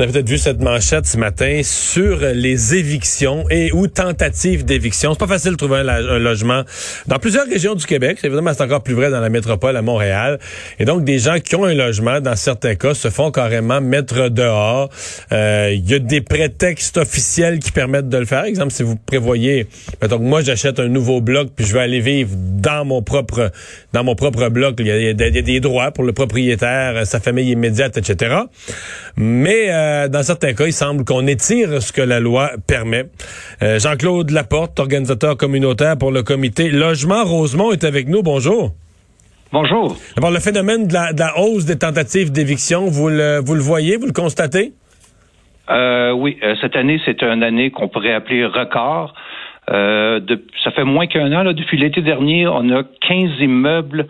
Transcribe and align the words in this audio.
Vous 0.00 0.04
avez 0.04 0.12
peut-être 0.14 0.30
vu 0.30 0.38
cette 0.38 0.62
manchette 0.62 1.04
ce 1.04 1.18
matin 1.18 1.60
sur 1.62 2.20
les 2.20 2.74
évictions 2.74 3.44
et 3.50 3.70
ou 3.70 3.86
tentatives 3.86 4.64
d'éviction. 4.64 5.12
C'est 5.12 5.18
pas 5.18 5.26
facile 5.26 5.50
de 5.50 5.56
trouver 5.56 5.80
un, 5.80 6.18
logement 6.18 6.62
dans 7.06 7.18
plusieurs 7.18 7.44
régions 7.44 7.74
du 7.74 7.84
Québec. 7.84 8.18
Évidemment, 8.24 8.52
c'est 8.54 8.62
encore 8.62 8.82
plus 8.82 8.94
vrai 8.94 9.10
dans 9.10 9.20
la 9.20 9.28
métropole 9.28 9.76
à 9.76 9.82
Montréal. 9.82 10.38
Et 10.78 10.86
donc, 10.86 11.04
des 11.04 11.18
gens 11.18 11.38
qui 11.38 11.54
ont 11.54 11.66
un 11.66 11.74
logement, 11.74 12.22
dans 12.22 12.34
certains 12.34 12.76
cas, 12.76 12.94
se 12.94 13.10
font 13.10 13.30
carrément 13.30 13.82
mettre 13.82 14.30
dehors. 14.30 14.88
Euh, 15.32 15.68
Il 15.74 15.90
y 15.90 15.92
a 15.92 15.98
des 15.98 16.22
prétextes 16.22 16.96
officiels 16.96 17.58
qui 17.58 17.70
permettent 17.70 18.08
de 18.08 18.16
le 18.16 18.24
faire. 18.24 18.44
Exemple, 18.44 18.72
si 18.72 18.82
vous 18.82 18.96
prévoyez, 18.96 19.66
que 20.00 20.14
moi, 20.14 20.40
j'achète 20.40 20.80
un 20.80 20.88
nouveau 20.88 21.20
bloc 21.20 21.50
puis 21.54 21.66
je 21.66 21.74
vais 21.74 21.80
aller 21.80 22.00
vivre 22.00 22.30
dans 22.36 22.86
mon 22.86 23.02
propre 23.02 23.52
dans 23.92 24.02
mon 24.02 24.14
propre 24.14 24.48
bloc. 24.48 24.76
Il 24.78 24.86
y 24.86 24.92
a, 24.92 24.98
y 24.98 25.38
a 25.38 25.42
des 25.42 25.60
droits 25.60 25.90
pour 25.90 26.04
le 26.04 26.14
propriétaire, 26.14 27.06
sa 27.06 27.20
famille 27.20 27.50
immédiate, 27.50 27.98
etc. 27.98 28.36
Mais 29.18 29.68
euh, 29.68 29.89
dans 30.08 30.22
certains 30.22 30.54
cas, 30.54 30.66
il 30.66 30.72
semble 30.72 31.04
qu'on 31.04 31.26
étire 31.26 31.82
ce 31.82 31.92
que 31.92 32.02
la 32.02 32.20
loi 32.20 32.50
permet. 32.66 33.06
Euh, 33.62 33.78
Jean-Claude 33.78 34.30
Laporte, 34.30 34.78
organisateur 34.78 35.36
communautaire 35.36 35.96
pour 35.96 36.10
le 36.10 36.22
comité 36.22 36.70
Logement 36.70 37.24
Rosemont, 37.24 37.72
est 37.72 37.84
avec 37.84 38.08
nous. 38.08 38.22
Bonjour. 38.22 38.72
Bonjour. 39.52 39.96
Le 40.16 40.38
phénomène 40.38 40.86
de 40.86 40.94
la, 40.94 41.12
de 41.12 41.20
la 41.20 41.38
hausse 41.38 41.64
des 41.64 41.78
tentatives 41.78 42.30
d'éviction, 42.30 42.86
vous 42.86 43.08
le, 43.08 43.40
vous 43.44 43.54
le 43.54 43.60
voyez, 43.60 43.96
vous 43.96 44.06
le 44.06 44.12
constatez? 44.12 44.72
Euh, 45.70 46.12
oui, 46.12 46.38
euh, 46.42 46.54
cette 46.60 46.76
année, 46.76 47.00
c'est 47.04 47.22
une 47.22 47.42
année 47.42 47.70
qu'on 47.70 47.88
pourrait 47.88 48.12
appeler 48.12 48.44
record. 48.44 49.14
Euh, 49.68 50.20
de- 50.20 50.42
ça 50.64 50.70
fait 50.72 50.84
moins 50.84 51.06
qu'un 51.06 51.32
an. 51.32 51.42
Là, 51.42 51.52
depuis 51.52 51.76
l'été 51.78 52.00
dernier, 52.02 52.46
on 52.48 52.68
a 52.70 52.82
15 53.06 53.30
immeubles 53.40 54.06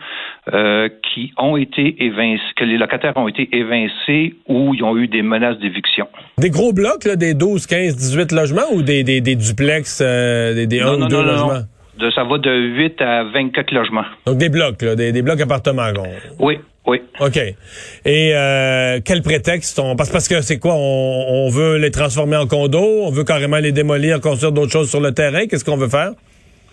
euh, 0.54 0.88
qui 1.12 1.32
ont 1.36 1.56
été 1.56 2.02
évincés, 2.04 2.40
que 2.56 2.64
les 2.64 2.78
locataires 2.78 3.16
ont 3.16 3.28
été 3.28 3.48
évincés 3.54 4.36
ou 4.48 4.74
ils 4.74 4.82
ont 4.82 4.96
eu 4.96 5.06
des 5.08 5.22
menaces 5.22 5.58
d'éviction. 5.58 6.06
Des 6.38 6.50
gros 6.50 6.72
blocs, 6.72 7.04
là, 7.04 7.16
des 7.16 7.34
12, 7.34 7.66
15, 7.66 7.96
18 7.96 8.32
logements 8.32 8.72
ou 8.72 8.82
des, 8.82 9.02
des, 9.02 9.20
des 9.20 9.34
duplex, 9.36 10.00
euh, 10.02 10.54
des, 10.54 10.66
des 10.66 10.80
1 10.80 10.94
ou 11.02 11.08
2 11.08 11.16
logements? 11.22 11.62
De- 12.00 12.10
ça 12.10 12.24
va 12.24 12.38
de 12.38 12.50
8 12.50 13.00
à 13.02 13.24
24 13.24 13.72
logements. 13.72 14.04
Donc 14.26 14.38
des 14.38 14.48
blocs, 14.48 14.82
là, 14.82 14.94
des, 14.96 15.12
des 15.12 15.22
blocs 15.22 15.40
appartements. 15.40 15.88
Oui, 16.38 16.58
oui. 16.86 17.00
OK. 17.20 17.36
Et 17.36 18.32
euh, 18.34 19.00
quel 19.04 19.22
prétexte 19.22 19.78
on 19.78 19.96
parce 19.96 20.10
parce 20.10 20.28
que 20.28 20.40
c'est 20.40 20.58
quoi 20.58 20.74
on, 20.74 21.46
on 21.46 21.50
veut 21.50 21.76
les 21.78 21.90
transformer 21.90 22.36
en 22.36 22.46
condos, 22.46 23.02
on 23.06 23.10
veut 23.10 23.24
carrément 23.24 23.58
les 23.58 23.72
démolir, 23.72 24.20
construire 24.20 24.52
d'autres 24.52 24.72
choses 24.72 24.90
sur 24.90 25.00
le 25.00 25.12
terrain, 25.12 25.46
qu'est-ce 25.46 25.64
qu'on 25.64 25.76
veut 25.76 25.88
faire? 25.88 26.10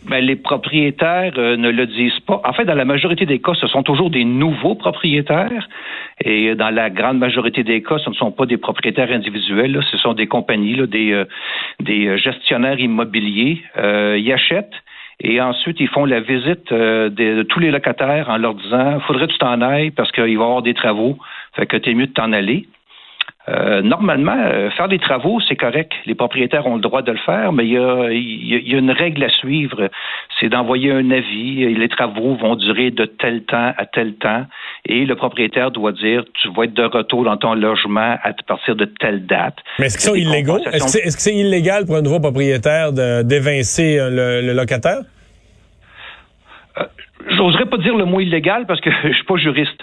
Ben, 0.09 0.23
les 0.23 0.35
propriétaires 0.37 1.33
euh, 1.37 1.57
ne 1.57 1.69
le 1.69 1.85
disent 1.87 2.19
pas. 2.25 2.39
En 2.45 2.53
fait, 2.53 2.63
dans 2.65 2.75
la 2.75 2.85
majorité 2.85 3.25
des 3.25 3.39
cas, 3.39 3.53
ce 3.59 3.67
sont 3.67 3.83
toujours 3.83 4.09
des 4.09 4.23
nouveaux 4.23 4.75
propriétaires. 4.75 5.67
Et 6.23 6.55
dans 6.55 6.69
la 6.69 6.89
grande 6.89 7.17
majorité 7.17 7.63
des 7.63 7.81
cas, 7.81 7.97
ce 7.97 8.09
ne 8.09 8.15
sont 8.15 8.31
pas 8.31 8.45
des 8.45 8.57
propriétaires 8.57 9.11
individuels. 9.11 9.73
là. 9.73 9.81
Ce 9.91 9.97
sont 9.97 10.13
des 10.13 10.27
compagnies, 10.27 10.75
là, 10.75 10.85
des, 10.87 11.11
euh, 11.11 11.25
des 11.81 12.07
euh, 12.07 12.17
gestionnaires 12.17 12.79
immobiliers. 12.79 13.61
Euh, 13.77 14.17
ils 14.17 14.31
achètent. 14.31 14.71
Et 15.19 15.41
ensuite, 15.41 15.79
ils 15.79 15.87
font 15.87 16.05
la 16.05 16.19
visite 16.19 16.71
euh, 16.71 17.09
de, 17.09 17.43
tous 17.43 17.59
les 17.59 17.71
locataires 17.71 18.29
en 18.29 18.37
leur 18.37 18.53
disant 18.53 18.99
faudrait 19.01 19.27
que 19.27 19.31
tu 19.31 19.39
t'en 19.39 19.61
ailles 19.61 19.91
parce 19.91 20.11
qu'il 20.11 20.23
va 20.23 20.29
y 20.29 20.35
avoir 20.35 20.61
des 20.61 20.75
travaux. 20.75 21.17
Fait 21.55 21.65
que 21.65 21.77
t'es 21.77 21.93
mieux 21.95 22.07
de 22.07 22.13
t'en 22.13 22.33
aller. 22.33 22.67
Euh, 23.49 23.81
normalement, 23.81 24.35
euh, 24.37 24.69
faire 24.71 24.89
des 24.89 24.99
travaux, 24.99 25.39
c'est 25.47 25.55
correct. 25.55 25.93
Les 26.05 26.15
propriétaires 26.15 26.67
ont 26.67 26.75
le 26.75 26.81
droit 26.81 27.01
de 27.01 27.13
le 27.13 27.17
faire, 27.19 27.53
mais 27.53 27.65
il 27.65 27.71
y 27.73 27.77
a, 27.77 28.09
y 28.11 28.55
a- 28.55 28.59
il 28.59 28.67
y 28.71 28.75
a 28.75 28.77
une 28.77 28.91
règle 28.91 29.23
à 29.23 29.29
suivre. 29.29 29.89
C'est 30.37 30.49
d'envoyer 30.49 30.91
un 30.91 31.09
avis. 31.11 31.63
Et 31.63 31.73
les 31.73 31.87
travaux 31.87 32.35
vont 32.35 32.55
durer 32.55 32.91
de 32.91 33.05
tel 33.05 33.43
temps 33.43 33.73
à 33.77 33.85
tel 33.85 34.15
temps. 34.15 34.45
Et 34.85 35.05
le 35.05 35.15
propriétaire 35.15 35.71
doit 35.71 35.93
dire, 35.93 36.25
tu 36.41 36.49
vas 36.53 36.63
être 36.65 36.73
de 36.73 36.83
retour 36.83 37.23
dans 37.23 37.37
ton 37.37 37.53
logement 37.53 38.17
à 38.21 38.33
partir 38.45 38.75
de 38.75 38.83
telle 38.85 39.25
date. 39.25 39.55
Mais 39.79 39.85
est-ce 39.85 39.97
qu'ils 39.97 40.09
sont 40.09 40.15
illégaux 40.15 40.59
Est-ce 40.73 41.15
que 41.15 41.21
c'est 41.21 41.33
illégal 41.35 41.85
pour 41.85 41.95
un 41.95 42.01
nouveau 42.01 42.19
propriétaire 42.19 42.91
d'évincer 42.91 43.97
euh, 43.97 44.09
le, 44.41 44.47
le 44.47 44.53
locataire? 44.53 44.99
J'oserais 47.29 47.65
pas 47.65 47.77
dire 47.77 47.95
le 47.97 48.05
mot 48.05 48.19
illégal 48.19 48.65
parce 48.67 48.79
que 48.81 48.89
je 49.03 49.13
suis 49.13 49.23
pas 49.25 49.37
juriste. 49.37 49.81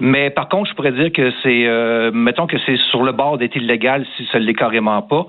Mais 0.00 0.30
par 0.30 0.48
contre, 0.48 0.70
je 0.70 0.74
pourrais 0.76 0.92
dire 0.92 1.10
que 1.12 1.32
c'est, 1.42 1.66
euh, 1.66 2.12
mettons 2.12 2.46
que 2.46 2.56
c'est 2.64 2.76
sur 2.90 3.02
le 3.02 3.10
bord 3.12 3.36
d'être 3.36 3.56
illégal 3.56 4.06
si 4.16 4.26
ça 4.30 4.38
ne 4.38 4.44
l'est 4.44 4.54
carrément 4.54 5.02
pas. 5.02 5.26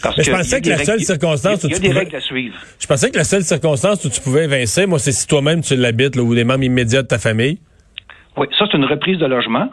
Parce 0.00 0.16
Mais 0.16 0.22
je 0.22 0.30
que 0.30 0.36
pensais 0.36 0.60
que 0.60 0.68
la 0.68 0.78
seule 0.78 1.00
circonstance 1.00 1.64
où 1.64 1.68
tu 1.68 1.80
pouvais- 1.80 2.14
à 2.14 2.20
suivre. 2.20 2.54
Je 2.78 2.86
pensais 2.86 3.10
que 3.10 3.16
la 3.16 3.24
seule 3.24 3.42
circonstance 3.42 4.04
où 4.04 4.10
tu 4.10 4.20
pouvais 4.20 4.44
évincer, 4.44 4.86
moi, 4.86 4.98
c'est 5.00 5.10
si 5.12 5.26
toi-même 5.26 5.60
tu 5.60 5.74
l'habites 5.76 6.16
ou 6.16 6.34
des 6.34 6.44
membres 6.44 6.62
immédiats 6.64 7.02
de 7.02 7.08
ta 7.08 7.18
famille. 7.18 7.58
Oui, 8.36 8.46
ça 8.58 8.66
c'est 8.70 8.76
une 8.78 8.84
reprise 8.84 9.18
de 9.18 9.26
logement. 9.26 9.68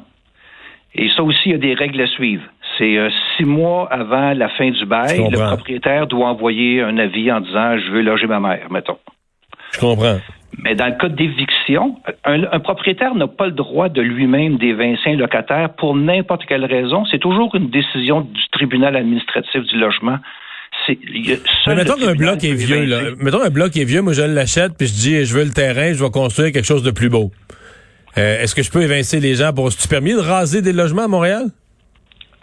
Et 0.96 1.08
ça 1.16 1.22
aussi, 1.22 1.40
il 1.46 1.52
y 1.52 1.56
a 1.56 1.60
des 1.60 1.76
règles 1.76 2.02
à 2.02 2.08
suivre. 2.08 2.44
C'est 2.80 2.98
euh, 2.98 3.10
six 3.38 3.46
mois 3.46 3.88
avant 3.92 4.34
la 4.34 4.50
fin 4.50 4.72
du 4.72 4.86
bail, 4.86 5.30
le 5.30 5.38
propriétaire 5.38 6.08
doit 6.08 6.28
envoyer 6.28 6.82
un 6.82 6.98
avis 6.98 7.32
en 7.32 7.42
disant 7.42 7.78
je 7.78 7.92
veux 7.92 8.02
loger 8.02 8.26
ma 8.26 8.40
mère, 8.40 8.72
mettons. 8.72 8.98
Je 9.74 9.80
comprends. 9.80 10.20
Mais 10.58 10.74
dans 10.74 10.88
le 10.88 10.94
cas 10.94 11.10
d'éviction, 11.10 11.56
un, 11.78 12.44
un 12.52 12.60
propriétaire 12.60 13.16
n'a 13.16 13.28
pas 13.28 13.46
le 13.46 13.52
droit 13.52 13.90
de 13.90 14.02
lui-même 14.02 14.58
d'évincer 14.58 15.12
un 15.12 15.16
locataire 15.16 15.70
pour 15.78 15.96
n'importe 15.96 16.46
quelle 16.46 16.66
raison. 16.66 17.06
C'est 17.12 17.20
toujours 17.20 17.54
une 17.56 17.70
décision 17.70 18.22
du 18.22 18.42
tribunal 18.52 18.96
administratif 18.96 19.64
du 19.64 19.78
logement. 19.78 20.18
Mais 21.68 21.76
mettons 21.76 21.96
qu'un 21.96 22.16
bloc 22.16 22.44
est 22.44 22.54
vieux, 22.54 22.86
là. 22.86 23.02
évincer. 23.02 23.16
Mettons 23.24 23.42
un 23.44 23.50
bloc 23.50 23.76
est 23.78 23.84
vieux, 23.84 24.02
moi 24.02 24.14
je 24.14 24.22
l'achète, 24.22 24.74
puis 24.78 24.88
je 24.88 24.94
dis 24.94 25.26
je 25.26 25.36
veux 25.36 25.44
le 25.44 25.52
terrain, 25.52 25.94
je 25.94 26.04
vais 26.04 26.10
construire 26.10 26.52
quelque 26.52 26.66
chose 26.66 26.84
de 26.84 26.92
plus 26.92 27.10
beau. 27.10 27.32
Euh, 28.18 28.42
Est-ce 28.42 28.56
que 28.56 28.64
je 28.64 28.72
peux 28.72 28.82
évincer 28.82 29.20
les 29.20 29.36
gens 29.36 29.54
pour. 29.54 29.72
C'est-tu 29.72 29.88
permis 29.88 30.14
de 30.14 30.20
raser 30.20 30.62
des 30.62 30.74
logements 30.74 31.04
à 31.04 31.08
Montréal? 31.08 31.44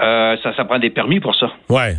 Euh, 0.00 0.36
ça, 0.42 0.54
ça 0.54 0.65
prend 0.65 0.78
des 0.78 0.91
permis 0.91 1.20
pour 1.20 1.34
ça. 1.34 1.50
Ouais. 1.69 1.94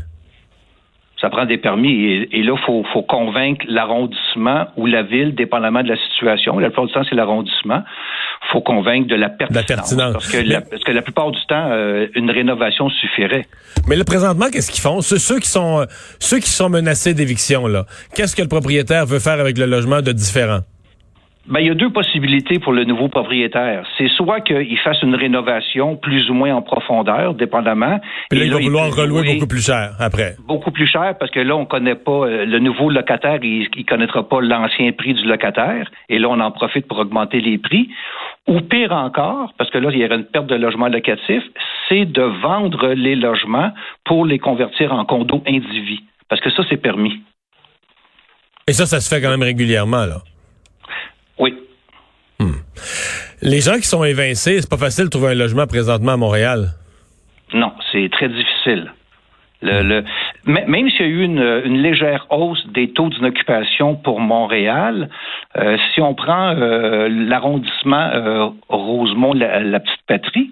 Ça 1.19 1.29
prend 1.29 1.45
des 1.45 1.57
permis. 1.57 1.93
Et, 1.93 2.37
et 2.39 2.43
là, 2.43 2.53
il 2.55 2.65
faut, 2.65 2.83
faut 2.93 3.01
convaincre 3.01 3.65
l'arrondissement 3.67 4.67
ou 4.77 4.85
la 4.85 5.01
ville, 5.01 5.33
dépendamment 5.33 5.81
de 5.81 5.89
la 5.89 5.97
situation. 6.09 6.59
La 6.59 6.69
plupart 6.69 6.85
du 6.85 6.93
temps, 6.93 7.03
c'est 7.09 7.15
l'arrondissement. 7.15 7.81
Il 8.43 8.51
faut 8.51 8.61
convaincre 8.61 9.07
de 9.07 9.15
la 9.15 9.29
pertinence. 9.29 9.65
pertinence. 9.65 10.13
Parce 10.13 10.31
que, 10.31 10.37
la, 10.37 10.61
parce 10.61 10.83
que 10.83 10.91
la 10.91 11.01
plupart 11.01 11.31
du 11.31 11.39
temps, 11.47 11.69
euh, 11.71 12.07
une 12.13 12.29
rénovation 12.29 12.89
suffirait. 12.89 13.45
Mais 13.87 13.95
là, 13.95 14.03
présentement, 14.03 14.45
qu'est-ce 14.51 14.71
qu'ils 14.71 14.81
font? 14.81 15.01
Ceux, 15.01 15.17
ceux 15.17 15.39
qui 15.39 15.49
sont 15.49 15.81
euh, 15.81 15.85
ceux 16.19 16.37
qui 16.39 16.49
sont 16.49 16.69
menacés 16.69 17.13
d'éviction, 17.15 17.65
là, 17.67 17.85
qu'est-ce 18.15 18.35
que 18.35 18.43
le 18.43 18.47
propriétaire 18.47 19.05
veut 19.05 19.19
faire 19.19 19.39
avec 19.39 19.57
le 19.57 19.65
logement 19.65 20.01
de 20.01 20.11
différent? 20.11 20.59
Ben, 21.47 21.61
il 21.61 21.67
y 21.67 21.69
a 21.69 21.75
deux 21.75 21.89
possibilités 21.89 22.59
pour 22.59 22.73
le 22.73 22.83
nouveau 22.83 23.07
propriétaire. 23.07 23.85
C'est 23.97 24.09
soit 24.09 24.41
qu'il 24.41 24.77
fasse 24.79 25.01
une 25.01 25.15
rénovation 25.15 25.95
plus 25.95 26.29
ou 26.29 26.33
moins 26.33 26.53
en 26.53 26.61
profondeur, 26.61 27.35
dépendamment. 27.35 27.99
Puis 28.29 28.39
là, 28.39 28.45
Et 28.45 28.47
il 28.47 28.53
va 28.53 28.59
vouloir 28.59 28.93
relouer 28.93 29.21
louer 29.21 29.33
beaucoup 29.35 29.47
plus 29.47 29.65
cher 29.65 29.91
après. 29.99 30.35
beaucoup 30.45 30.71
plus 30.71 30.87
cher 30.87 31.15
parce 31.17 31.31
que 31.31 31.39
là, 31.39 31.55
on 31.55 31.65
connaît 31.65 31.95
pas 31.95 32.25
euh, 32.25 32.45
le 32.45 32.59
nouveau 32.59 32.89
locataire, 32.89 33.39
il, 33.43 33.69
il 33.77 33.85
connaîtra 33.85 34.27
pas 34.27 34.41
l'ancien 34.41 34.91
prix 34.91 35.13
du 35.13 35.23
locataire. 35.23 35.89
Et 36.09 36.19
là, 36.19 36.27
on 36.29 36.39
en 36.41 36.51
profite 36.51 36.85
pour 36.85 36.99
augmenter 36.99 37.39
les 37.39 37.57
prix. 37.57 37.89
Ou 38.47 38.59
pire 38.61 38.91
encore, 38.91 39.53
parce 39.57 39.69
que 39.69 39.77
là, 39.77 39.89
il 39.91 39.99
y 39.99 40.05
aurait 40.05 40.15
une 40.15 40.25
perte 40.25 40.47
de 40.47 40.55
logement 40.55 40.87
locatif, 40.89 41.43
c'est 41.87 42.05
de 42.05 42.21
vendre 42.21 42.89
les 42.89 43.15
logements 43.15 43.71
pour 44.03 44.25
les 44.25 44.39
convertir 44.39 44.91
en 44.93 45.05
condos 45.05 45.43
indivis. 45.47 46.03
Parce 46.29 46.41
que 46.41 46.49
ça, 46.51 46.63
c'est 46.69 46.77
permis. 46.77 47.21
Et 48.67 48.73
ça, 48.73 48.85
ça 48.85 48.99
se 48.99 49.13
fait 49.13 49.21
quand 49.21 49.29
même 49.29 49.43
régulièrement, 49.43 50.05
là. 50.05 50.17
Oui. 51.39 51.55
Les 53.41 53.61
gens 53.61 53.75
qui 53.75 53.87
sont 53.87 54.03
évincés, 54.03 54.61
c'est 54.61 54.69
pas 54.69 54.77
facile 54.77 55.05
de 55.05 55.09
trouver 55.09 55.29
un 55.31 55.35
logement 55.35 55.67
présentement 55.67 56.13
à 56.13 56.17
Montréal. 56.17 56.69
Non, 57.53 57.71
c'est 57.91 58.09
très 58.11 58.29
difficile. 58.29 58.91
Le, 59.61 59.81
le- 59.81 60.03
même 60.45 60.89
s'il 60.89 61.01
y 61.01 61.03
a 61.03 61.07
eu 61.07 61.23
une, 61.23 61.61
une 61.65 61.81
légère 61.81 62.27
hausse 62.29 62.65
des 62.67 62.91
taux 62.93 63.09
d'inoccupation 63.09 63.95
pour 63.95 64.19
Montréal, 64.19 65.09
euh, 65.55 65.77
si 65.93 66.01
on 66.01 66.13
prend 66.13 66.49
euh, 66.55 67.09
l'arrondissement 67.09 68.09
euh, 68.13 68.49
Rosemont, 68.69 69.33
la, 69.33 69.61
la 69.61 69.79
petite 69.79 70.05
patrie, 70.07 70.51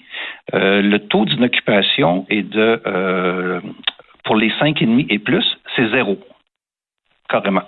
le 0.54 0.98
taux 0.98 1.26
d'inoccupation 1.26 2.26
est 2.30 2.44
de 2.44 3.62
pour 4.24 4.36
les 4.36 4.52
cinq 4.60 4.82
et 4.82 4.86
demi 4.86 5.06
et 5.10 5.20
plus, 5.20 5.46
c'est 5.76 5.88
zéro. 5.90 6.18
Carrément. 7.30 7.64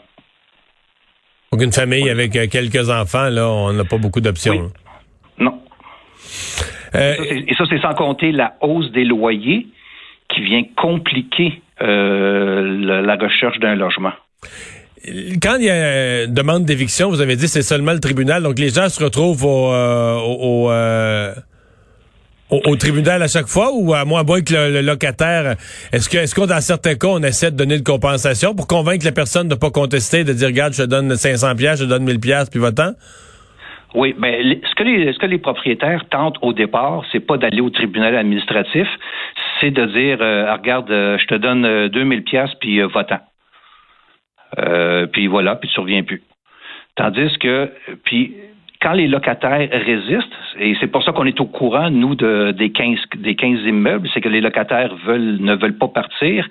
Donc, 1.51 1.61
une 1.61 1.71
famille 1.71 2.09
avec 2.09 2.35
euh, 2.35 2.47
quelques 2.47 2.89
enfants, 2.89 3.29
là, 3.29 3.47
on 3.47 3.73
n'a 3.73 3.85
pas 3.85 3.97
beaucoup 3.97 4.21
d'options. 4.21 4.53
Oui. 4.53 4.69
Non. 5.39 5.61
Euh, 6.95 7.15
et 7.47 7.53
ça, 7.55 7.65
c'est 7.69 7.81
sans 7.81 7.93
compter 7.93 8.31
la 8.31 8.55
hausse 8.61 8.91
des 8.91 9.05
loyers 9.05 9.67
qui 10.29 10.41
vient 10.41 10.63
compliquer 10.75 11.61
euh, 11.81 12.77
la, 12.79 13.01
la 13.01 13.15
recherche 13.15 13.59
d'un 13.59 13.75
logement. 13.75 14.13
quand 15.41 15.55
il 15.59 15.65
y 15.65 15.69
a 15.69 16.23
une 16.25 16.33
demande 16.33 16.65
d'éviction, 16.65 17.09
vous 17.09 17.21
avez 17.21 17.35
dit 17.35 17.47
c'est 17.47 17.61
seulement 17.61 17.93
le 17.93 17.99
tribunal, 17.99 18.43
donc 18.43 18.59
les 18.59 18.69
gens 18.69 18.89
se 18.89 19.03
retrouvent 19.03 19.45
au, 19.45 19.71
euh, 19.71 20.17
au, 20.17 20.69
au, 22.49 22.61
au 22.65 22.75
tribunal 22.75 23.21
à 23.21 23.27
chaque 23.27 23.47
fois 23.47 23.69
ou 23.73 23.93
à 23.93 24.05
moins 24.05 24.23
moins 24.23 24.41
que 24.41 24.53
le, 24.53 24.71
le 24.71 24.81
locataire, 24.81 25.55
est-ce 25.91 26.09
que 26.09 26.17
est-ce 26.17 26.35
qu'on 26.35 26.45
dans 26.45 26.61
certains 26.61 26.95
cas 26.95 27.07
on 27.07 27.23
essaie 27.23 27.51
de 27.51 27.57
donner 27.57 27.75
une 27.75 27.83
compensation 27.83 28.55
pour 28.55 28.67
convaincre 28.67 29.05
la 29.05 29.11
personne 29.11 29.47
de 29.47 29.55
pas 29.55 29.69
contester, 29.69 30.23
de 30.23 30.33
dire 30.33 30.47
regarde 30.47 30.73
je 30.73 30.83
te 30.83 30.87
donne 30.87 31.15
500 31.15 31.55
pièces, 31.55 31.79
je 31.79 31.85
te 31.85 31.89
donne 31.89 32.03
1000 32.03 32.19
pièces 32.19 32.49
puis 32.49 32.59
va-t'en? 32.59 32.93
Oui, 33.95 34.13
mais 34.17 34.41
ce 34.43 34.75
que 34.75 34.83
les 34.83 35.13
ce 35.13 35.17
que 35.17 35.25
les 35.25 35.37
propriétaires 35.39 36.07
tentent 36.09 36.37
au 36.41 36.53
départ, 36.53 37.03
c'est 37.11 37.19
pas 37.19 37.37
d'aller 37.37 37.61
au 37.61 37.69
tribunal 37.69 38.15
administratif, 38.15 38.87
c'est 39.59 39.71
de 39.71 39.85
dire 39.85 40.17
euh, 40.21 40.53
regarde, 40.53 40.91
euh, 40.91 41.17
je 41.17 41.25
te 41.25 41.35
donne 41.35 41.65
euh, 41.65 41.89
2000 41.89 42.23
pièces 42.23 42.53
puis 42.59 42.81
euh, 42.81 42.87
va-t'en. 42.87 43.19
Euh, 44.59 45.07
puis 45.07 45.27
voilà, 45.27 45.55
puis 45.55 45.69
tu 45.73 45.79
reviens 45.79 46.03
plus. 46.03 46.21
Tandis 46.95 47.37
que 47.39 47.71
puis 48.03 48.35
quand 48.81 48.93
les 48.93 49.07
locataires 49.07 49.69
résistent, 49.71 50.37
et 50.59 50.75
c'est 50.79 50.87
pour 50.87 51.03
ça 51.03 51.11
qu'on 51.11 51.25
est 51.25 51.39
au 51.39 51.45
courant, 51.45 51.89
nous, 51.89 52.15
de, 52.15 52.51
des 52.51 52.71
15 52.71 52.99
des 53.17 53.35
15 53.35 53.61
immeubles, 53.65 54.07
c'est 54.13 54.21
que 54.21 54.29
les 54.29 54.41
locataires 54.41 54.95
veulent 55.05 55.37
ne 55.39 55.55
veulent 55.55 55.77
pas 55.77 55.87
partir. 55.87 56.47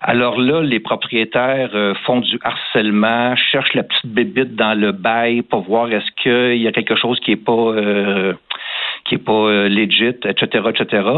Alors 0.00 0.38
là, 0.40 0.62
les 0.62 0.80
propriétaires 0.80 1.70
euh, 1.74 1.94
font 2.06 2.20
du 2.20 2.38
harcèlement, 2.42 3.34
cherchent 3.36 3.74
la 3.74 3.82
petite 3.82 4.06
bébite 4.06 4.54
dans 4.54 4.78
le 4.78 4.92
bail 4.92 5.42
pour 5.42 5.62
voir 5.62 5.90
est-ce 5.90 6.10
qu'il 6.22 6.62
y 6.62 6.68
a 6.68 6.72
quelque 6.72 6.94
chose 6.94 7.18
qui 7.20 7.32
est 7.32 7.44
pas 7.44 7.52
euh, 7.52 8.34
qui 9.08 9.16
est 9.16 9.24
pas 9.24 9.32
euh, 9.32 9.68
legit, 9.68 10.16
etc., 10.24 10.68
etc. 10.68 11.08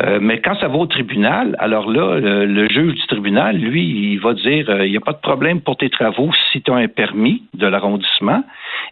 Euh, 0.00 0.18
mais 0.20 0.40
quand 0.40 0.54
ça 0.60 0.68
va 0.68 0.76
au 0.76 0.86
tribunal, 0.86 1.56
alors 1.58 1.90
là, 1.90 2.18
le, 2.18 2.44
le 2.44 2.68
juge 2.68 2.94
du 2.94 3.06
tribunal, 3.06 3.56
lui, 3.56 4.12
il 4.12 4.20
va 4.20 4.34
dire 4.34 4.68
euh, 4.68 4.86
il 4.86 4.90
n'y 4.90 4.96
a 4.96 5.00
pas 5.00 5.12
de 5.12 5.20
problème 5.20 5.60
pour 5.60 5.76
tes 5.76 5.90
travaux 5.90 6.30
si 6.50 6.62
tu 6.62 6.70
as 6.70 6.76
un 6.76 6.88
permis 6.88 7.42
de 7.54 7.66
l'arrondissement. 7.66 8.44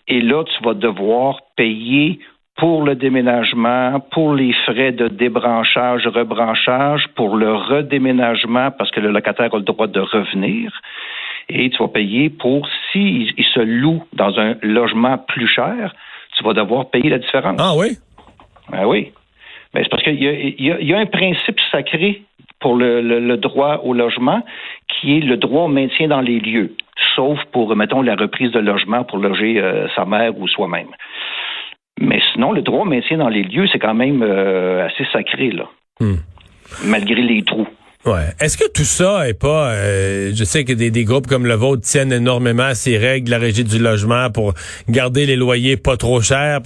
Et 0.09 0.21
là, 0.21 0.45
tu 0.45 0.65
vas 0.65 0.75
devoir 0.75 1.41
payer 1.57 2.21
pour 2.57 2.85
le 2.85 2.95
déménagement, 2.95 4.01
pour 4.11 4.35
les 4.35 4.53
frais 4.67 4.93
de 4.93 5.09
débranchage, 5.09 6.07
rebranchage, 6.07 7.09
pour 7.15 7.37
le 7.37 7.55
redéménagement, 7.55 8.71
parce 8.71 8.91
que 8.91 9.01
le 9.01 9.11
locataire 9.11 9.55
a 9.55 9.57
le 9.57 9.63
droit 9.63 9.87
de 9.87 10.01
revenir. 10.01 10.71
Et 11.49 11.71
tu 11.71 11.79
vas 11.79 11.89
payer 11.89 12.29
pour, 12.29 12.69
s'il 12.93 13.33
il 13.37 13.45
se 13.45 13.61
loue 13.61 14.03
dans 14.13 14.39
un 14.39 14.57
logement 14.63 15.17
plus 15.17 15.49
cher, 15.49 15.95
tu 16.37 16.45
vas 16.45 16.53
devoir 16.53 16.91
payer 16.91 17.11
la 17.11 17.19
différence. 17.19 17.59
Ah 17.59 17.73
oui? 17.77 17.99
Ah 18.73 18.87
oui. 18.89 19.13
Ben, 19.75 19.83
c'est 19.85 19.89
parce 19.89 20.03
qu'il 20.03 20.21
y 20.23 20.27
a, 20.29 20.33
y 20.33 20.85
y 20.87 20.95
un 20.95 21.07
principe 21.07 21.59
sacré 21.71 22.23
pour 22.59 22.75
le, 22.77 23.01
le- 23.01 23.21
le 23.21 23.37
droit 23.37 23.81
au 23.85 23.95
logement 23.95 24.43
qui 24.89 25.17
est 25.19 25.21
le 25.21 25.37
droit 25.37 25.63
au 25.65 25.69
maintien 25.69 26.09
dans 26.09 26.21
les 26.21 26.41
lieux, 26.41 26.75
sauf 27.15 27.39
pour, 27.53 27.75
mettons, 27.77 28.03
la 28.03 28.17
reprise 28.17 28.51
de 28.53 28.59
logement 28.59 29.05
pour 29.05 29.19
loger 29.19 29.61
euh, 29.61 29.87
sa 29.95 30.05
mère 30.05 30.37
ou 30.39 30.49
soi-même. 30.49 30.89
Mais 32.01 32.21
sinon, 32.33 32.53
le 32.53 32.63
droit 32.63 32.81
au 32.83 32.85
maintien 32.85 33.19
dans 33.19 33.29
les 33.29 33.43
lieux, 33.45 33.67
c'est 33.71 33.79
quand 33.79 33.95
même 33.95 34.23
euh, 34.23 34.87
assez 34.87 35.05
sacré, 35.13 35.51
là. 35.51 35.65
Hmm. 36.01 36.17
Malgré 36.87 37.23
les 37.23 37.43
trous. 37.43 37.69
Ouais. 38.07 38.29
Est-ce 38.41 38.57
que 38.57 38.67
tout 38.73 38.85
ça 38.85 39.29
est 39.29 39.35
pas, 39.35 39.73
euh, 39.73 40.33
je 40.35 40.45
sais 40.45 40.65
que 40.65 40.73
des, 40.73 40.91
des 40.91 41.05
groupes 41.05 41.27
comme 41.27 41.45
le 41.45 41.53
vôtre 41.55 41.83
tiennent 41.83 42.15
énormément 42.15 42.63
à 42.63 42.75
ces 42.75 42.97
règles 42.97 43.31
la 43.31 43.37
régie 43.37 43.63
du 43.63 43.79
logement 43.79 44.31
pour 44.31 44.55
garder 44.89 45.27
les 45.27 45.37
loyers 45.37 45.77
pas 45.77 45.99
trop 45.99 46.23
chers, 46.23 46.61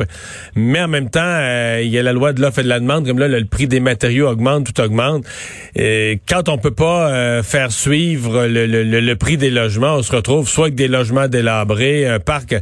mais 0.54 0.80
en 0.82 0.86
même 0.86 1.10
temps, 1.10 1.20
euh, 1.24 1.80
il 1.82 1.90
y 1.90 1.98
a 1.98 2.04
la 2.04 2.12
loi 2.12 2.32
de 2.32 2.40
l'offre 2.40 2.60
et 2.60 2.62
de 2.62 2.68
la 2.68 2.78
demande, 2.78 3.04
comme 3.04 3.18
là, 3.18 3.26
le, 3.26 3.44
prix 3.46 3.66
des 3.66 3.80
matériaux 3.80 4.28
augmente, 4.28 4.72
tout 4.72 4.80
augmente. 4.80 5.24
Et 5.74 6.20
quand 6.28 6.48
on 6.48 6.56
peut 6.56 6.70
pas 6.70 7.10
euh, 7.10 7.42
faire 7.42 7.72
suivre 7.72 8.46
le, 8.46 8.66
le- 8.66 8.84
le- 9.00 9.16
prix 9.16 9.36
des 9.36 9.50
logements, 9.50 9.96
on 9.96 10.02
se 10.04 10.14
retrouve 10.14 10.48
soit 10.48 10.66
avec 10.66 10.76
des 10.76 10.86
logements 10.88 11.26
délabrés, 11.26 12.06
un 12.06 12.20
parc, 12.20 12.54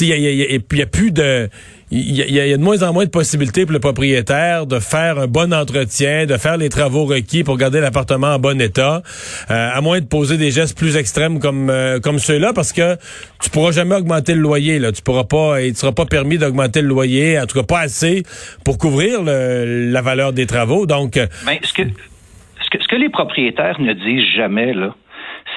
il 0.00 0.06
y 0.06 0.12
a, 0.14 0.16
y 0.16 0.42
a- 0.42 0.58
y 0.72 0.82
a 0.82 0.86
plus 0.86 1.10
de 1.10 1.50
il 1.96 2.30
y, 2.30 2.32
y 2.34 2.52
a 2.52 2.56
de 2.56 2.62
moins 2.62 2.82
en 2.82 2.92
moins 2.92 3.04
de 3.04 3.10
possibilités 3.10 3.64
pour 3.66 3.72
le 3.72 3.78
propriétaire 3.80 4.66
de 4.66 4.78
faire 4.80 5.18
un 5.18 5.26
bon 5.26 5.52
entretien, 5.54 6.26
de 6.26 6.36
faire 6.36 6.56
les 6.56 6.68
travaux 6.68 7.04
requis 7.04 7.44
pour 7.44 7.56
garder 7.56 7.80
l'appartement 7.80 8.34
en 8.34 8.38
bon 8.38 8.60
état, 8.60 9.02
euh, 9.50 9.70
à 9.72 9.80
moins 9.80 10.00
de 10.00 10.06
poser 10.06 10.36
des 10.36 10.50
gestes 10.50 10.76
plus 10.76 10.96
extrêmes 10.96 11.38
comme 11.38 11.70
euh, 11.70 12.00
comme 12.00 12.18
ceux-là, 12.18 12.52
parce 12.52 12.72
que 12.72 12.96
tu 13.42 13.50
pourras 13.50 13.70
jamais 13.72 13.94
augmenter 13.94 14.34
le 14.34 14.40
loyer. 14.40 14.78
Là, 14.78 14.90
tu 14.92 15.02
pourras 15.02 15.24
pas, 15.24 15.60
il 15.62 15.70
ne 15.70 15.76
sera 15.76 15.92
pas 15.92 16.06
permis 16.06 16.38
d'augmenter 16.38 16.82
le 16.82 16.88
loyer, 16.88 17.38
en 17.38 17.46
tout 17.46 17.58
cas 17.58 17.66
pas 17.66 17.80
assez 17.80 18.22
pour 18.64 18.76
couvrir 18.78 19.22
le- 19.22 19.90
la 19.92 20.02
valeur 20.02 20.32
des 20.32 20.46
travaux. 20.46 20.86
Donc, 20.86 21.16
euh, 21.16 21.26
Ben, 21.46 21.58
ce 21.62 21.72
que, 21.74 21.82
ce 21.82 22.70
que, 22.70 22.82
ce 22.82 22.88
que 22.88 22.96
les 22.96 23.08
propriétaires 23.10 23.80
ne 23.80 23.92
disent 23.92 24.28
jamais, 24.36 24.72
là, 24.74 24.94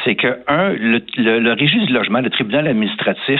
c'est 0.04 0.16
que, 0.16 0.28
un, 0.48 0.70
le, 0.74 1.02
le, 1.18 1.40
le 1.40 1.54
régime 1.54 1.86
du 1.86 1.94
logement, 1.94 2.20
le 2.20 2.30
tribunal 2.30 2.68
administratif, 2.68 3.40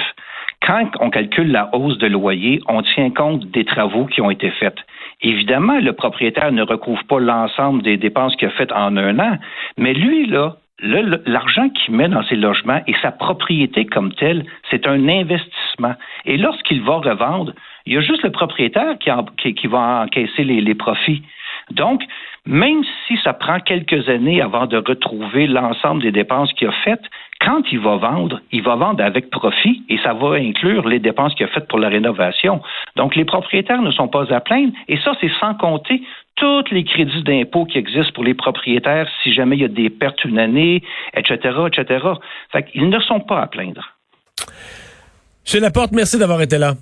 quand 0.62 0.90
on 1.00 1.10
calcule 1.10 1.52
la 1.52 1.74
hausse 1.74 1.98
de 1.98 2.08
loyer, 2.08 2.62
on 2.68 2.82
tient 2.82 3.10
compte 3.12 3.46
des 3.52 3.66
travaux 3.66 4.06
qui 4.06 4.22
ont 4.22 4.32
été 4.32 4.50
faits. 4.52 4.78
Évidemment, 5.22 5.80
le 5.80 5.94
propriétaire 5.94 6.52
ne 6.52 6.64
recouvre 6.64 7.04
pas 7.06 7.20
l'ensemble 7.20 7.84
des 7.84 7.98
dépenses 7.98 8.36
qu'il 8.36 8.48
a 8.48 8.52
faites 8.52 8.72
en 8.72 8.98
un 8.98 9.20
an, 9.20 9.38
mais 9.78 9.94
lui, 9.94 10.28
là, 10.28 10.58
l'argent 10.80 11.70
qu'il 11.70 11.96
met 11.96 12.08
dans 12.08 12.24
ses 12.24 12.36
logements 12.36 12.82
et 12.86 12.94
sa 13.02 13.12
propriété 13.12 13.86
comme 13.86 14.14
telle, 14.14 14.46
c'est 14.70 14.88
un 14.88 15.08
investissement. 15.08 15.96
Et 16.26 16.38
lorsqu'il 16.38 16.84
va 16.84 16.98
revendre, 16.98 17.54
il 17.86 17.94
y 17.94 17.98
a 17.98 18.02
juste 18.02 18.24
le 18.24 18.32
propriétaire 18.32 18.98
qui, 19.00 19.68
va 19.68 20.04
encaisser 20.04 20.44
les 20.44 20.76
profits. 20.76 21.24
Donc, 21.72 22.04
même 22.46 22.84
si 23.08 23.18
ça 23.24 23.34
prend 23.34 23.60
quelques 23.60 24.08
années 24.08 24.42
avant 24.42 24.68
de 24.68 24.78
retrouver 24.78 25.48
l'ensemble 25.48 26.02
des 26.02 26.12
dépenses 26.12 26.54
qu'il 26.54 26.68
a 26.68 26.72
faites, 26.72 27.04
quand 27.48 27.64
il 27.72 27.80
va 27.80 27.96
vendre, 27.96 28.42
il 28.52 28.62
va 28.62 28.76
vendre 28.76 29.02
avec 29.02 29.30
profit 29.30 29.82
et 29.88 29.98
ça 30.04 30.14
va 30.14 30.34
inclure 30.34 30.86
les 30.86 31.00
dépenses 31.00 31.34
qu'il 31.36 31.46
a 31.46 31.50
faites 31.50 31.68
pour 31.70 31.80
la 31.80 31.88
rénovation. 31.88 32.62
Donc, 32.98 33.16
les 33.16 33.24
propriétaires 33.24 33.82
ne 33.82 33.92
sont 33.92 34.10
pas 34.10 34.26
à 34.34 34.42
plaindre 34.42 34.74
et 34.90 34.98
ça, 34.98 35.14
c'est 35.22 35.32
sans 35.40 35.54
compter 35.54 36.02
tous 36.36 36.66
les 36.72 36.84
crédits 36.84 37.24
d'impôt 37.24 37.64
qui 37.66 37.78
existent 37.78 38.12
pour 38.14 38.26
les 38.26 38.34
propriétaires 38.34 39.08
si 39.24 39.34
jamais 39.34 39.56
il 39.56 39.62
y 39.62 39.66
a 39.66 39.70
des 39.70 39.90
pertes 39.90 40.26
une 40.26 40.40
année, 40.40 40.84
etc., 41.14 41.38
etc. 41.68 42.06
Fait 42.52 42.64
qu'ils 42.64 42.90
ne 42.90 43.00
sont 43.00 43.22
pas 43.22 43.42
à 43.42 43.48
plaindre. 43.48 43.96
chez 45.46 45.62
Laporte, 45.62 45.94
merci 45.94 46.20
d'avoir 46.20 46.42
été 46.42 46.58
là. 46.58 46.74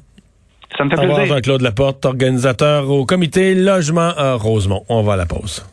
Ça 0.75 0.83
me 0.83 0.89
fait 0.89 0.97
Au 0.97 1.13
plaisir. 1.13 1.25
Jean-Claude 1.27 1.61
Laporte, 1.61 2.03
organisateur 2.05 2.89
au 2.89 3.05
comité 3.05 3.53
Logement 3.53 4.11
à 4.17 4.33
Rosemont. 4.33 4.83
On 4.89 5.03
va 5.03 5.13
à 5.13 5.17
la 5.17 5.27
pause. 5.27 5.63